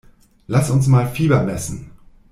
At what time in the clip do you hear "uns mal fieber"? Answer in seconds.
0.71-1.43